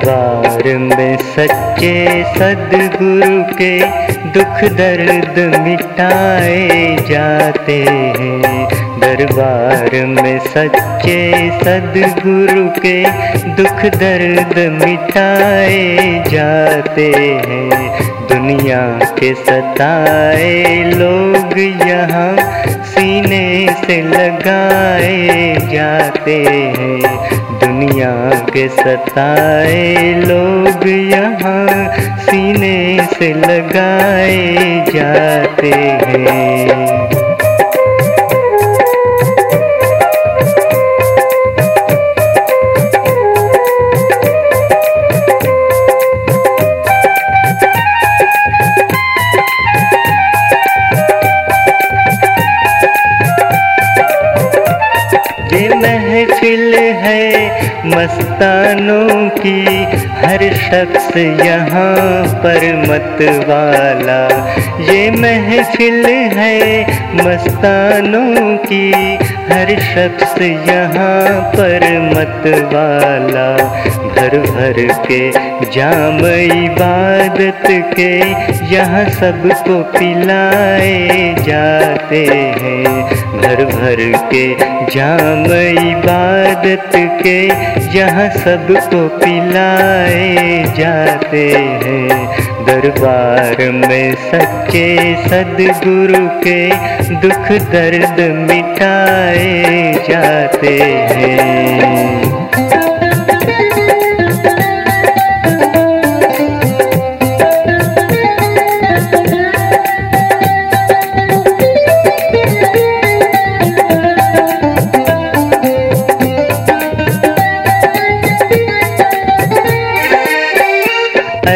दरबार 0.00 0.78
में 0.78 1.16
सच्चे 1.16 2.24
सदगुरु 2.34 3.42
के 3.56 3.78
दुख 4.30 4.62
दर्द 4.72 5.38
मिटाए 5.60 6.96
जाते 7.10 7.76
हैं। 8.18 8.68
दरबार 9.00 10.06
में 10.06 10.38
सच्चे 10.38 11.50
सदगुरु 11.58 12.68
के 12.80 13.02
दुख 13.52 13.84
दर्द 13.96 14.58
मिटाए 14.82 16.24
जाते 16.28 17.12
हैं। 17.48 18.09
दुनिया 18.30 18.80
के 19.18 19.32
सताए 19.34 20.82
लोग 20.94 21.58
यहाँ 21.58 22.30
सीने 22.90 23.46
से 23.80 24.00
लगाए 24.02 25.54
जाते 25.72 26.36
हैं। 26.46 27.00
दुनिया 27.60 28.12
के 28.52 28.68
सताए 28.68 30.14
लोग 30.26 30.86
यहाँ 30.88 31.66
सीने 32.20 32.78
से 33.14 33.32
लगाए 33.34 34.84
जाते 34.94 35.72
हैं। 36.06 36.89
महफिल 55.80 56.74
है 57.02 57.70
मस्तानों 57.86 59.28
की, 59.36 59.84
हर 60.20 60.42
शख्स 60.56 61.16
यहाँ 61.16 62.24
पर 62.42 62.64
मत 62.82 63.22
वाला 63.48 64.20
ये 64.84 65.10
महफिल 65.10 66.04
है 66.36 66.84
मस्तानों 67.16 68.56
की 68.64 68.90
हर 69.50 69.70
शख्स 69.82 70.40
यहाँ 70.40 71.40
पर 71.54 71.84
मत 72.02 72.46
वाला 72.72 73.48
भर 74.10 74.36
भर 74.40 74.78
के 75.06 75.20
जाम 75.70 76.18
इबादत 76.26 77.62
के 77.96 78.10
यहाँ 78.74 79.04
सबको 79.10 79.82
पिलाए 79.92 81.34
जाते 81.48 82.24
हैं। 82.60 83.02
भर 83.36 83.64
भर 83.64 84.02
के 84.32 84.44
जाम 84.94 85.44
इबादत 85.88 86.90
के 87.22 87.38
यहाँ 87.98 88.28
सबको 88.36 89.06
पिलाए 89.18 90.64
जाते 90.78 91.46
हैं। 91.84 92.49
दरबार 92.70 93.70
में 93.70 94.14
सच्चे 94.24 94.86
सदगुरु 95.22 96.26
के 96.44 96.60
दुख 97.22 97.48
दर्द 97.72 98.20
मिटाए 98.50 99.92
जाते 100.08 100.76
हैं। 101.12 102.29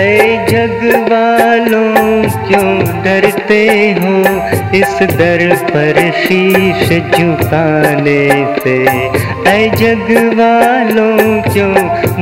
ऐ 0.04 0.46
जग 0.46 0.80
वालों 1.10 2.22
क्यों 2.48 3.02
डरते 3.04 3.66
हो? 4.00 4.24
इस 4.74 4.98
दर 5.02 5.56
पर 5.64 6.12
शीश 6.12 6.88
झुकाने 6.88 8.28
से। 8.62 8.84
ऐ 9.50 9.68
जग 9.68 10.10
वालों 10.34 11.42
क्यों 11.52 11.74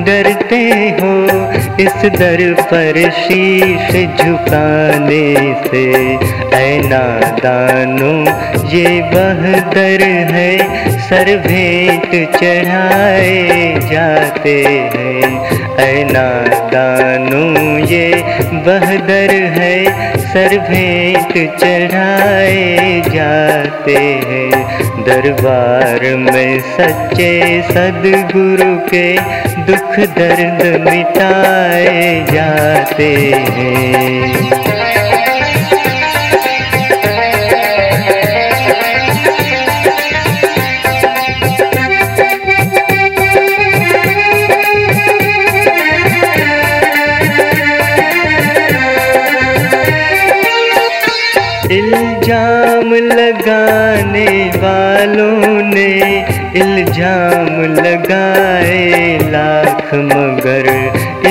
डरते 0.04 0.62
हो? 1.00 1.26
इस 1.80 2.04
दर 2.04 2.62
पर 2.62 3.10
शीश 3.10 3.90
झुकाने 4.20 5.54
से। 5.66 6.14
ऐ 6.56 6.78
नादानों, 6.78 8.20
ये 8.68 9.00
वह 9.00 9.60
दर 9.60 10.02
है 10.34 10.58
सर 10.98 11.36
भेंट 11.46 12.10
चढ़ाए 12.36 13.80
जाते 13.92 14.64
हैं। 14.64 15.51
नादानों 15.80 17.78
ये 17.78 18.10
बहदर 18.52 19.34
है। 19.34 19.84
सर 20.18 20.58
भेंट 20.58 21.32
चढ़ाए 21.58 23.02
जाते 23.06 23.96
हैं। 23.98 24.50
दरबार 25.04 26.16
में 26.16 26.60
सच्चे 26.60 27.62
सदगुरु 27.62 28.88
के 28.88 29.16
दुख 29.62 29.98
दर्द 29.98 30.80
मिटाए 30.80 32.26
जाते 32.32 33.14
हैं। 33.50 35.21
इल्ज़ाम 52.22 52.92
लगाने 52.94 54.26
वालों 54.56 55.62
ने 55.64 55.86
इल्ज़ाम 56.56 57.48
लगाए 57.76 59.18
लाख 59.32 59.94
मगर। 59.94 60.68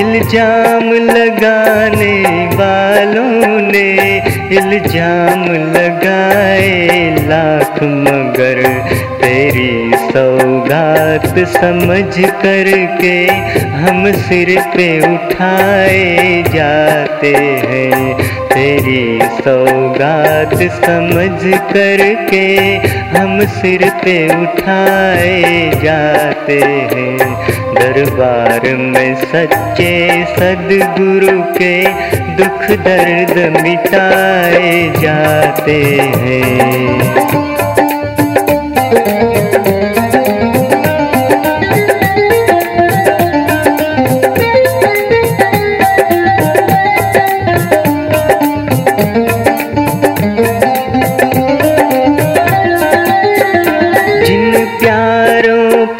इल्ज़ाम 0.00 0.92
लगाने 1.08 2.12
वालों 2.56 3.60
ने 3.62 3.88
इल्ज़ाम 4.56 5.44
लगाए 5.76 7.08
लाख 7.28 7.82
मगर। 7.82 8.62
तेरी 9.22 9.72
सौगात 10.12 11.38
समझ 11.56 12.30
करके 12.42 13.16
हम 13.80 14.12
सिर 14.20 14.58
पे 14.76 14.88
उठाए 15.14 16.42
जाते 16.54 17.34
हैं। 17.64 18.41
तेरी 18.52 19.20
सौगात 19.38 20.54
समझ 20.54 21.60
करके 21.72 22.46
हम 23.16 23.40
सिर 23.46 23.84
पे 24.04 24.16
उठाए 24.42 25.70
जाते 25.84 26.58
हैं। 26.92 27.18
दरबार 27.74 28.68
में 28.76 29.14
सच्चे 29.24 29.92
सदगुरु 30.34 31.40
के 31.56 31.74
दुख 32.36 32.64
दर्द 32.84 33.38
मिटाए 33.62 34.92
जाते 34.98 35.80
हैं। 36.16 36.92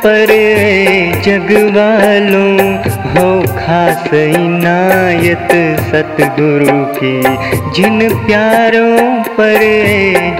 पर 0.04 0.30
जग 1.24 1.50
वालों 1.74 2.56
हो 3.12 3.28
खास 3.56 4.14
इनायत 4.14 5.52
सतगुरु 5.90 6.84
की। 6.94 7.22
जिन 7.72 8.08
प्यारों 8.26 9.22
पर 9.36 9.60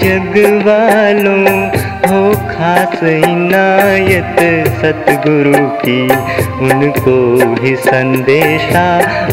जग 0.03 0.39
वालों 0.67 1.45
हो 2.07 2.23
खास 2.49 3.03
इनायत 3.05 4.41
सतगुरु 4.81 5.67
की, 5.85 6.03
उनको 6.65 7.17
ही 7.63 7.75
संदेशा 7.77 8.87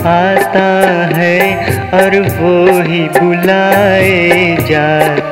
आता 0.09 0.67
है 1.15 1.39
और 1.93 2.19
वो 2.37 2.55
ही 2.81 3.01
बुलाए 3.19 4.57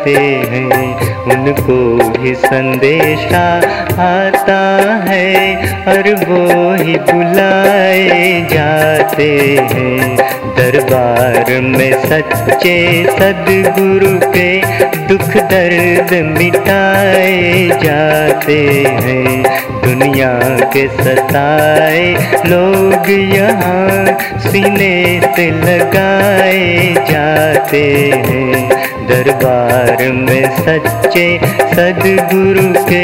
जाते 0.07 0.25
हैं। 0.51 1.25
उनको 1.25 1.77
भी 2.12 2.33
संदेशा 2.36 3.45
आता 4.04 4.59
है 5.07 5.56
और 5.88 6.09
वो 6.27 6.74
ही 6.74 6.95
बुलाए 7.12 8.48
जाते 8.54 9.30
हैं। 9.74 10.15
दरबार 10.57 11.62
में 11.62 11.92
सच्चे 12.04 12.77
सदगुरु 13.12 14.18
के 14.31 14.50
दुख 15.07 15.30
दर्द 15.51 16.13
मिटाए 16.39 17.69
जाते 17.83 18.59
हैं। 19.04 19.44
दुनिया 19.81 20.33
के 20.74 20.88
सताए 20.88 22.06
लोग 22.45 23.09
यहाँ 23.36 24.18
सीने 24.39 25.21
से 25.36 25.50
लगाए 25.51 26.94
जाते 27.12 27.83
हैं। 28.27 28.66
दरबार 29.09 30.12
में 30.12 30.45
सच्चे 30.57 31.27
सदगुरु 31.75 32.86
के 32.86 33.04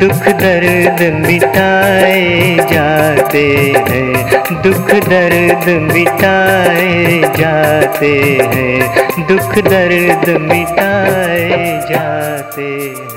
दुख 0.00 0.28
दर्द 0.42 1.02
मिटाए 1.26 2.56
जाते 2.72 3.46
हैं। 3.88 4.24
दुख 4.62 4.92
दर्द 5.08 5.68
मिटाए 5.92 7.20
जाते 7.38 8.14
हैं। 8.54 9.26
दुख 9.26 9.58
दर्द 9.58 10.28
मिटाए 10.40 11.80
जाते 11.90 12.70
हैं। 12.98 13.13